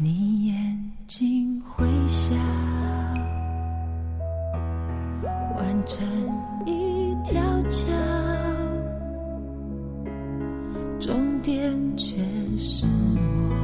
[0.00, 2.32] 你眼睛会笑
[5.56, 6.06] 弯成
[6.64, 7.88] 一条桥
[11.00, 12.16] 终点却
[12.56, 13.56] 是我。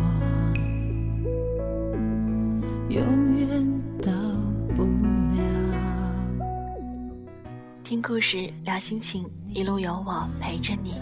[2.89, 4.11] 永远到
[4.75, 6.49] 不了。
[7.85, 11.01] 听故事聊心情一路有我陪着你。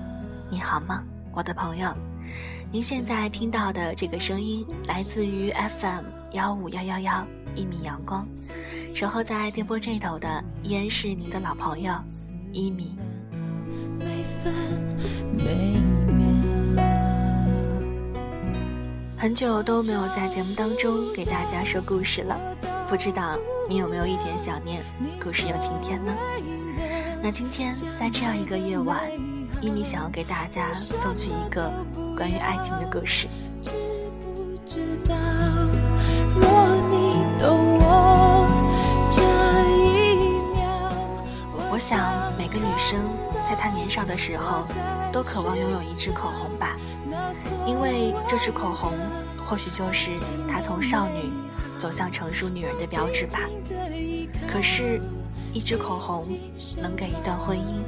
[0.50, 1.02] 你好吗？
[1.32, 1.90] 我的朋友。
[2.72, 8.26] 您现在听到的这个声音来自于 FM 幺五幺幺幺一米阳光，
[8.94, 11.92] 守候在电波这头的依然是您的老朋友
[12.50, 12.96] 一米。
[19.18, 22.40] 很久都没有在节目当中给大家说故事了，
[22.88, 24.82] 不知道你有没有一点想念
[25.22, 26.14] 故事有晴天呢？
[27.22, 28.98] 那今天在这样一个夜晚，
[29.60, 31.70] 一米想要给大家送去一个
[32.16, 33.26] 关于爱情的故事。
[41.70, 43.00] 我想每个女生
[43.48, 44.64] 在她年少的时候，
[45.12, 46.76] 都渴望拥有一支口红吧，
[47.66, 48.92] 因为这支口红
[49.44, 50.10] 或许就是
[50.50, 51.30] 她从少女
[51.78, 53.40] 走向成熟女人的标志吧。
[54.50, 55.00] 可是。
[55.54, 56.24] 一支口红
[56.80, 57.82] 能给一段婚姻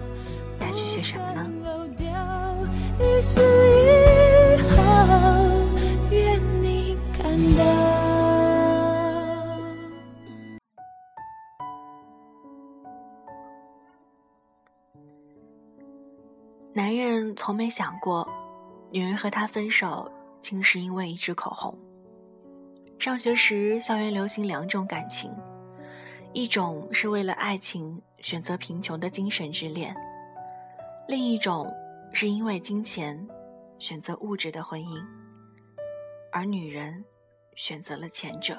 [0.61, 1.49] 带去些什么呢？
[17.35, 18.29] 从没想过，
[18.91, 20.11] 女人和他分手
[20.41, 21.77] 竟是因为一支口红。
[22.99, 25.35] 上学时，校园流行两种感情。
[26.33, 29.95] 一种是为了爱情选择贫穷的精神之恋，
[31.07, 31.73] 另一种
[32.13, 33.25] 是因为金钱
[33.79, 35.01] 选择物质的婚姻，
[36.33, 37.05] 而女人
[37.55, 38.59] 选择了前者。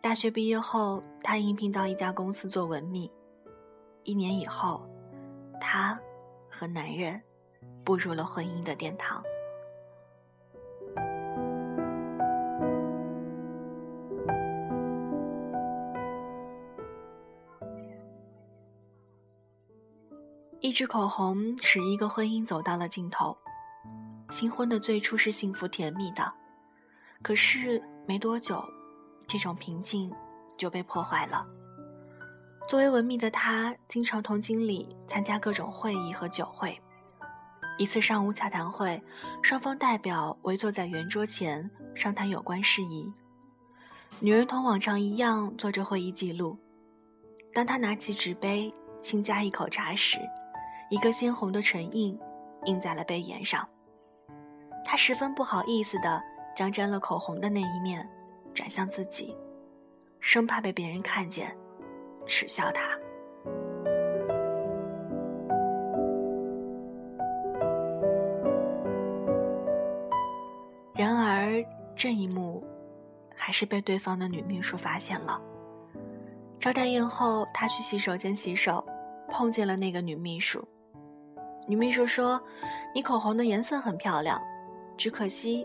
[0.00, 3.10] 大学毕业后，他应聘到一家公司做文秘，
[4.04, 4.88] 一年以后，
[5.60, 6.00] 他
[6.50, 7.20] 和男人
[7.84, 9.22] 步入了婚姻的殿堂。
[20.60, 23.36] 一支口红使一个婚姻走到了尽头。
[24.28, 26.30] 新婚的最初是幸福甜蜜的，
[27.22, 28.62] 可是没多久，
[29.26, 30.12] 这种平静
[30.58, 31.46] 就被破坏了。
[32.68, 36.78] 作为文秘的他，经常同经理参加各种会议和酒会。
[37.78, 39.02] 一次上午洽谈会，
[39.40, 43.10] 双方代表围坐在圆桌前商谈有关事宜。
[44.20, 46.58] 女人同往常一样做着会议记录。
[47.54, 50.18] 当他拿起纸杯，轻加一口茶时，
[50.90, 52.18] 一个鲜红的唇印
[52.66, 53.66] 印在了杯沿上，
[54.84, 56.22] 他十分不好意思的
[56.54, 58.06] 将沾了口红的那一面
[58.52, 59.34] 转向自己，
[60.20, 61.56] 生怕被别人看见，
[62.28, 62.96] 耻笑他。
[70.94, 71.64] 然而
[71.96, 72.62] 这一幕，
[73.34, 75.40] 还是被对方的女秘书发现了。
[76.60, 78.84] 招待宴后，他去洗手间洗手，
[79.28, 80.62] 碰见了那个女秘书。
[81.68, 82.40] 女秘书说
[82.92, 84.42] ：“你口红的颜色很漂亮，
[84.96, 85.64] 只可惜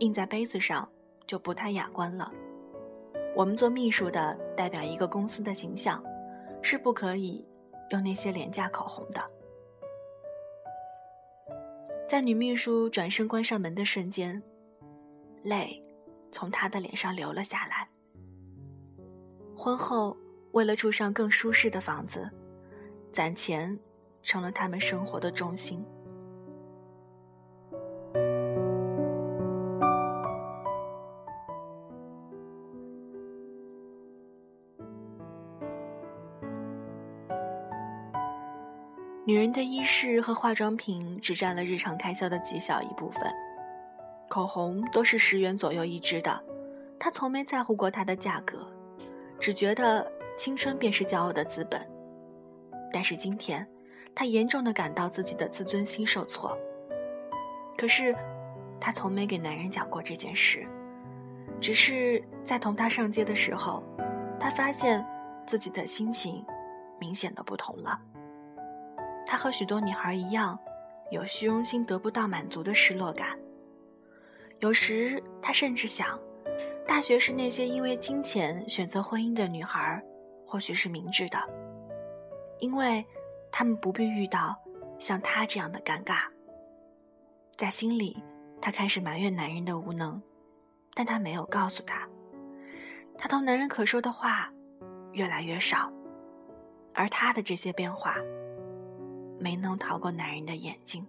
[0.00, 0.86] 印在杯子上
[1.26, 2.30] 就不太雅观了。
[3.34, 6.02] 我们做秘书的代表一个公司的形象，
[6.62, 7.46] 是不可以
[7.90, 9.22] 用那些廉价口红的。”
[12.08, 14.42] 在女秘书转身关上门的瞬间，
[15.42, 15.82] 泪
[16.30, 17.88] 从她的脸上流了下来。
[19.56, 20.16] 婚后，
[20.52, 22.30] 为了住上更舒适的房子，
[23.12, 23.78] 攒钱。
[24.26, 25.84] 成了他们生活的重心。
[39.24, 43.22] 女人的衣饰和化妆品只占了日常开销的极小一部分，
[44.28, 46.42] 口红都是十元左右一支的。
[46.98, 48.66] 她从没在乎过它的价格，
[49.40, 51.86] 只觉得青春便是骄傲的资本。
[52.92, 53.66] 但是今天。
[54.16, 56.56] 她严重的感到自己的自尊心受挫，
[57.76, 58.14] 可是，
[58.78, 60.64] 她从没给男人讲过这件事，
[61.60, 63.82] 只是在同他上街的时候，
[64.38, 65.04] 她发现
[65.44, 66.46] 自己的心情
[67.00, 68.00] 明显的不同了。
[69.26, 70.58] 她和许多女孩一样，
[71.10, 73.38] 有虚荣心得不到满足的失落感。
[74.60, 76.18] 有时，她甚至想，
[76.86, 80.02] 大学时那些因为金钱选择婚姻的女孩，
[80.46, 81.38] 或许是明智的，
[82.58, 83.04] 因为。
[83.56, 84.60] 他们不必遇到
[84.98, 86.24] 像他这样的尴尬。
[87.56, 88.20] 在心里，
[88.60, 90.20] 他开始埋怨男人的无能，
[90.92, 92.04] 但他没有告诉他。
[93.16, 94.52] 他同男人可说的话
[95.12, 95.88] 越来越少，
[96.94, 98.16] 而他的这些变化
[99.38, 101.06] 没能逃过男人的眼睛。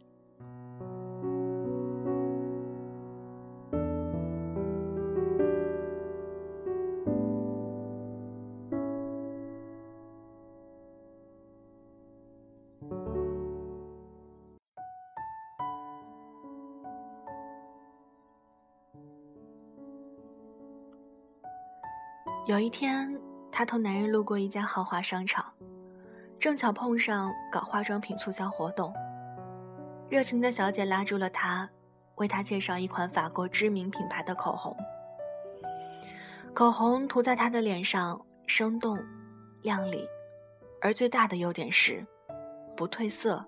[22.45, 23.19] 有一天
[23.51, 25.54] 她同男人路过一家豪华商场
[26.45, 28.93] 正巧碰上搞化妆品促销活动。
[30.07, 31.67] 热情的小姐拉住了他，
[32.17, 34.77] 为他介绍一款法国知名品牌的口红。
[36.53, 39.03] 口红涂在他的脸上，生动、
[39.63, 40.07] 亮丽，
[40.81, 42.05] 而最大的优点是，
[42.77, 43.43] 不褪色、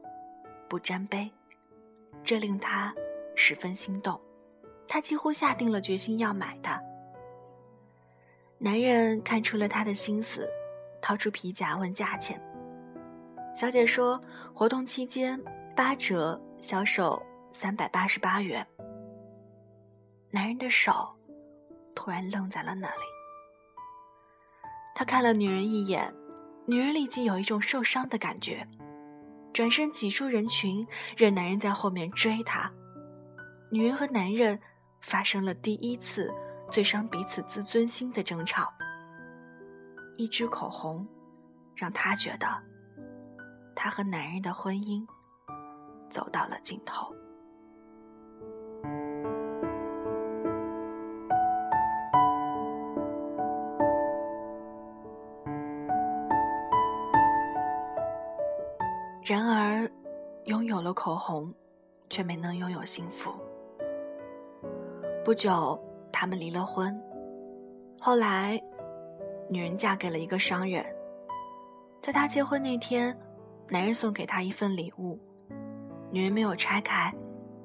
[0.67, 1.31] 不沾杯，
[2.23, 2.91] 这令他
[3.35, 4.19] 十分心动。
[4.88, 6.81] 他几乎下定了决心要买它。
[8.57, 10.50] 男人看出了他的心思，
[11.00, 12.41] 掏出皮夹问价钱。
[13.57, 14.21] 小姐说，
[14.54, 15.42] 活动期间
[15.75, 16.39] 八折。
[16.59, 17.21] 销售
[17.51, 18.65] 三百八十八元。
[20.31, 21.15] 男人的手
[21.95, 23.04] 突然愣在了那里。
[24.95, 26.13] 他看了女人一眼，
[26.65, 28.68] 女人立即有一种受伤的感觉，
[29.54, 32.71] 转身挤出人群，任男人在后面追她。
[33.71, 34.60] 女人和男人
[35.01, 36.33] 发生了第一次
[36.71, 38.74] 最伤彼此自尊心的争吵。
[40.18, 41.07] 一支口红，
[41.75, 42.48] 让他觉得，
[43.79, 45.06] 她和男人的婚姻。
[46.09, 47.13] 走到了尽头。
[59.21, 59.89] 然而，
[60.45, 61.53] 拥有了口红，
[62.09, 63.33] 却没能拥有幸福。
[65.25, 65.77] 不久，
[66.09, 66.97] 他们离了婚。
[68.00, 68.57] 后来，
[69.50, 70.85] 女人嫁给了一个商人。
[72.01, 73.13] 在她结婚那天，
[73.69, 75.19] 男人送给她一份礼物。
[76.11, 77.13] 女人没有拆开，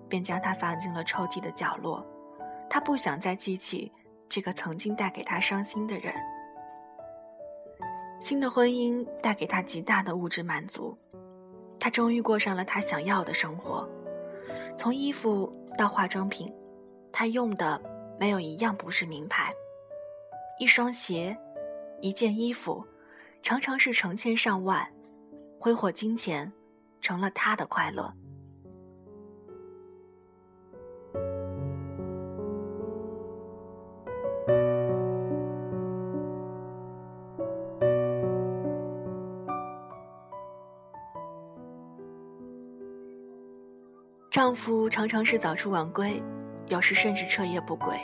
[0.09, 2.05] 便将它放进了抽屉的角落。
[2.69, 3.93] 她不想再记起
[4.29, 6.13] 这个曾经带给她伤心的人。
[8.21, 10.97] 新的婚姻带给她极大的物质满足，
[11.79, 13.89] 她终于过上了她想要的生活。
[14.77, 16.53] 从衣服到化妆品，
[17.13, 17.81] 她用的
[18.19, 19.51] 没有一样不是名牌。
[20.59, 21.37] 一双鞋，
[22.01, 22.85] 一件衣服，
[23.43, 24.89] 常常是成千上万，
[25.63, 26.53] 挥霍金钱，
[27.01, 28.13] 成了她的快乐。
[44.29, 46.21] 丈夫常常是早出晚归，
[46.67, 47.97] 有时甚至彻夜不归。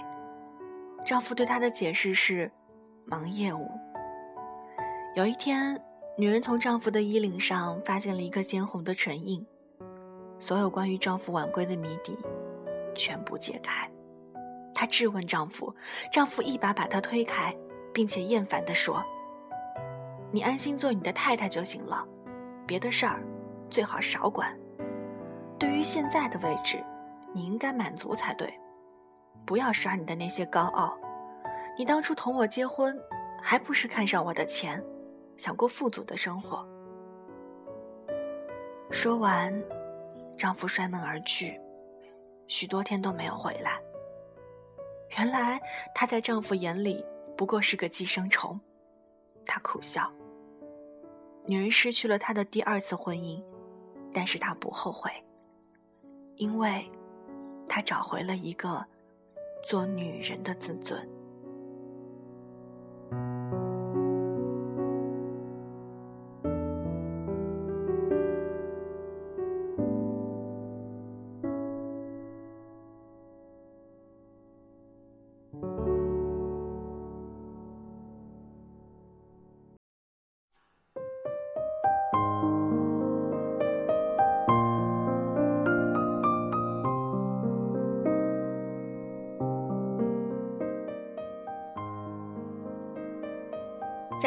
[1.05, 2.49] 丈夫对她的解释是：
[3.05, 3.69] 忙业务。
[5.17, 5.77] 有一天，
[6.21, 9.47] 女人从丈夫的衣领上发现了一个鲜红的唇印，
[10.41, 12.19] 所有关于丈夫晚归的谜底
[12.93, 13.89] 全部解开。
[14.75, 15.73] 她质问丈夫，
[16.13, 17.57] 丈夫一把把她推开，
[17.95, 19.01] 并且厌烦地说
[20.33, 22.05] ：“你安心做你的太太就行了，
[22.67, 23.23] 别的事儿
[23.71, 24.53] 最好少管。”
[25.57, 26.85] 对于现在的位置，
[27.33, 28.53] 你应该满足才对，
[29.47, 30.99] 不要耍你的那些高傲。
[31.79, 32.99] 你当初同我结婚，
[33.41, 34.85] 还不是看上我的钱，
[35.39, 36.67] 想过富足的生活。
[38.91, 39.55] 说完，
[40.37, 41.59] 丈夫摔门而去，
[42.49, 43.81] 许多天都没有回来。
[45.17, 45.61] 原来
[45.95, 47.03] 她在丈夫眼里
[47.37, 48.61] 不过是个寄生虫，
[49.47, 50.13] 她苦笑。
[51.47, 53.43] 女人失去了她的第二次婚姻，
[54.13, 55.11] 但是她不后悔。
[56.37, 56.91] 因为，
[57.69, 58.85] 她找回了一个
[59.65, 61.09] 做女人的自尊。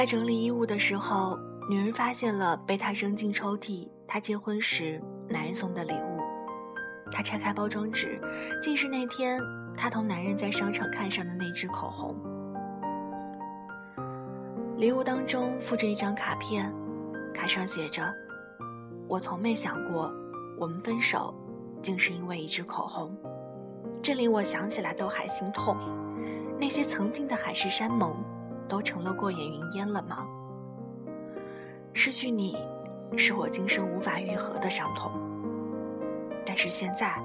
[0.01, 1.37] 在整理衣物的时候，
[1.69, 6.17] 女人发现了被他扔进抽屉她结婚时男人送的礼物。
[7.11, 8.19] 她拆开包装纸，
[8.63, 9.39] 竟是那天
[9.77, 12.15] 她同男人在商场看上的那支口红。
[14.77, 16.73] 礼物当中附着一张卡片，
[17.31, 18.11] 卡上写着
[19.07, 20.11] ：“我从没想过，
[20.57, 21.31] 我们分手，
[21.79, 23.15] 竟是因为一支口红。
[24.01, 25.77] 这令我想起来都还心痛。
[26.59, 28.15] 那些曾经的海誓山盟。”
[28.71, 30.25] 都成了过眼云烟了吗？
[31.91, 32.55] 失去你，
[33.17, 35.11] 是我今生无法愈合的伤痛。
[36.45, 37.21] 但是现在，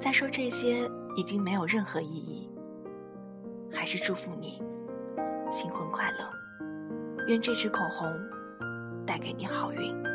[0.00, 2.50] 再说这些已经没有任何意义。
[3.72, 4.60] 还是祝福你，
[5.52, 6.28] 新婚快乐！
[7.28, 8.12] 愿这支口红
[9.06, 10.09] 带给你好运。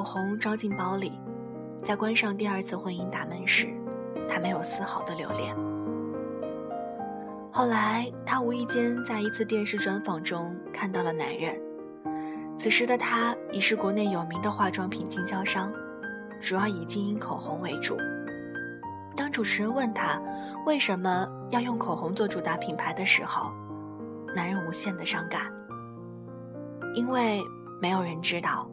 [0.00, 1.20] 口红装进包里，
[1.84, 3.68] 在关上第二次婚姻大门时，
[4.26, 5.54] 他没有丝毫的留恋。
[7.52, 11.54] 后来，他无意间在一次电视专访中看到了男人。
[12.56, 15.70] 此时的他已是国内有名的化妆品经销商，
[16.40, 17.98] 主要以经营口红为主。
[19.14, 20.18] 当主持人问他
[20.64, 23.52] 为什么要用口红做主打品牌的时候，
[24.34, 25.42] 男人无限的伤感，
[26.94, 27.38] 因为
[27.82, 28.66] 没有人知道。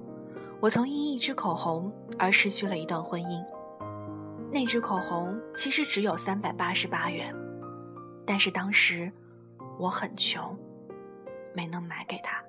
[0.60, 3.46] 我曾因一支口红而失去了一段婚姻。
[4.52, 7.36] 那支口红其实只有三百八十八元，
[8.26, 9.12] 但是当时
[9.78, 10.58] 我很穷，
[11.54, 12.44] 没能买给他。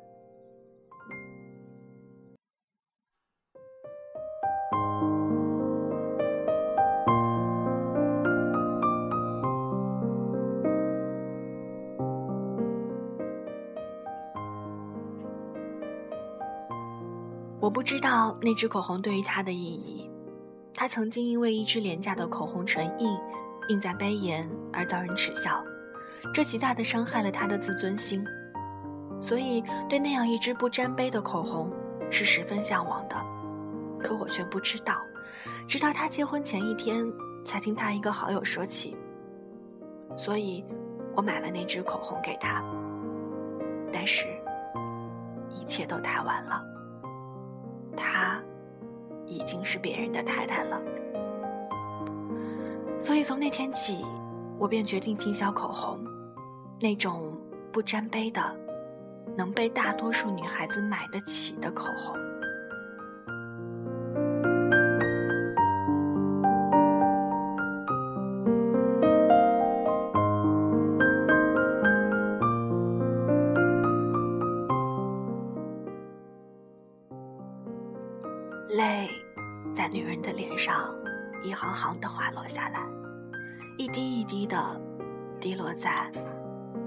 [17.69, 20.11] 我不知道那支口红对于他的意义。
[20.73, 23.15] 他曾经因为一支廉价的口红唇印
[23.69, 25.63] 印在杯沿而遭人耻笑，
[26.33, 28.25] 这极大的伤害了他的自尊心。
[29.21, 31.71] 所以对那样一支不沾杯的口红
[32.11, 33.17] 是十分向往的。
[33.99, 35.03] 可我却不知道，
[35.69, 37.05] 直到他结婚前一天
[37.45, 38.97] 才听他一个好友说起。
[40.17, 40.65] 所以，
[41.15, 42.65] 我买了那支口红给他。
[43.93, 44.25] 但是，
[45.51, 46.78] 一切都太晚了。
[47.97, 48.41] 她
[49.27, 50.81] 已经是别人的太太了，
[53.01, 54.05] 所以从那天起，
[54.59, 55.99] 我便决定经销口红，
[56.81, 57.33] 那种
[57.71, 58.41] 不沾杯的，
[59.37, 62.17] 能被大多数女孩子买得起的口红。
[78.79, 79.11] 泪，
[79.75, 80.95] 在女人的脸上
[81.43, 82.79] 一行行的滑落下来，
[83.77, 84.57] 一滴一滴的
[85.41, 85.91] 滴落在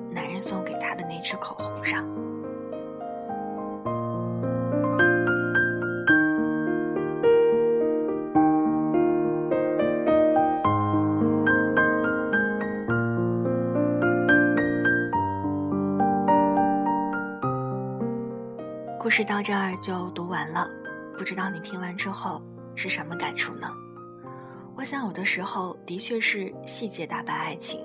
[0.10, 2.08] 男人送给她的那支口红上。
[18.98, 20.81] 故事到这儿就读完了。
[21.22, 22.42] 不知道你听完之后
[22.76, 23.72] 是什么感触呢？
[24.76, 27.80] 我想有的时候的确是细节打败爱情，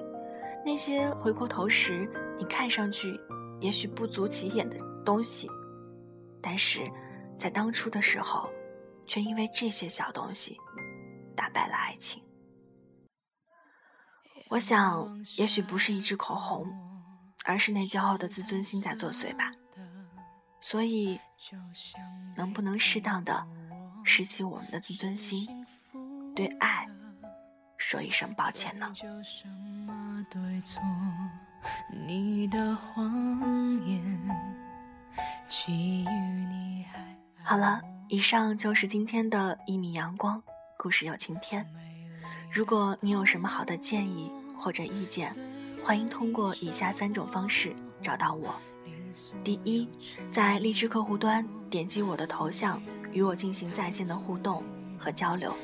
[0.64, 3.20] 那些回过头时你看上去
[3.60, 5.50] 也许不足起眼的东西，
[6.40, 6.80] 但是
[7.38, 8.48] 在当初的时候，
[9.04, 10.56] 却因为这些小东西
[11.36, 12.22] 打败了爱情。
[14.48, 16.66] 我想，也许不是一支口红，
[17.44, 19.50] 而是那骄傲的自尊心在作祟吧。
[20.62, 21.20] 所以，
[22.36, 23.46] 能不能适当的
[24.04, 25.46] 拾起我们的自尊心，
[26.34, 26.86] 对爱
[27.76, 28.92] 说一声抱歉呢？
[37.42, 40.42] 好了，以上就是今天的一米阳光
[40.76, 41.66] 故事有晴天。
[42.50, 45.34] 如果你有什么好的建议或者意见，
[45.82, 48.54] 欢迎通过以下三种方式找到我。
[49.42, 49.88] 第一，
[50.30, 52.80] 在荔枝客户端点击我的头像，
[53.12, 54.62] 与我进行在线的互动
[54.98, 55.54] 和交流。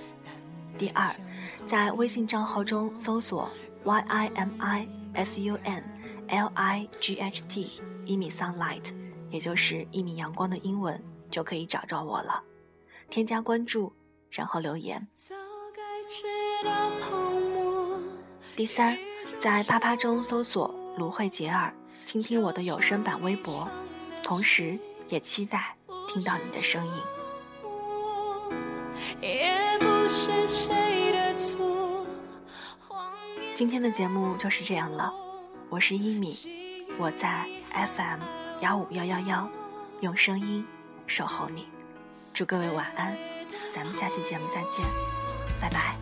[0.78, 1.14] 第二，
[1.66, 3.48] 在微信账号中搜索
[3.84, 5.84] y i m i s u n
[6.28, 8.92] l i g h t 一米 sunlight，
[9.30, 12.42] 也就是一米阳光的英文，就可以找着我了。
[13.10, 13.92] 添加关注，
[14.30, 15.06] 然后留言。
[18.56, 18.96] 第三，
[19.38, 21.72] 在啪啪中搜索芦荟杰尔。
[22.12, 23.66] 倾听我的有声版微博，
[24.22, 24.78] 同时
[25.08, 25.74] 也期待
[26.06, 26.92] 听到你的声音。
[33.54, 35.10] 今天的节目就是这样了，
[35.70, 36.38] 我是一米，
[36.98, 38.20] 我在 FM
[38.60, 39.48] 幺五幺幺幺，
[40.02, 40.62] 用声音
[41.06, 41.66] 守候你，
[42.34, 43.16] 祝各位晚安，
[43.74, 44.84] 咱们下期节目再见，
[45.58, 45.96] 拜拜。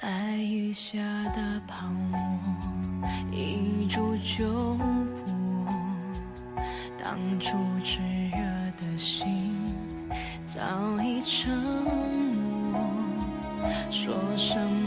[0.00, 0.96] 在雨下
[1.36, 2.18] 的泡沫，
[3.30, 5.66] 一触就破。
[6.96, 8.00] 当初炽
[8.30, 8.40] 热
[8.80, 9.54] 的心
[10.46, 10.62] 早
[11.02, 11.54] 已沉
[12.72, 12.80] 默，
[13.90, 14.81] 说什么。